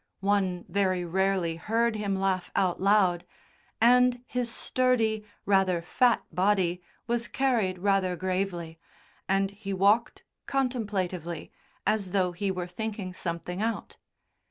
One 0.21 0.65
very 0.67 1.05
rarely 1.05 1.57
heard 1.57 1.95
him 1.95 2.15
laugh 2.15 2.49
out 2.55 2.81
loud, 2.81 3.23
and 3.79 4.23
his 4.25 4.49
sturdy, 4.51 5.23
rather 5.45 5.79
fat 5.83 6.23
body 6.33 6.81
was 7.05 7.27
carried 7.27 7.77
rather 7.77 8.15
gravely, 8.15 8.79
and 9.29 9.51
he 9.51 9.73
walked 9.75 10.23
contemplatively 10.47 11.51
as 11.85 12.13
though 12.13 12.31
he 12.31 12.49
were 12.49 12.65
thinking 12.65 13.13
something 13.13 13.61
out. 13.61 13.97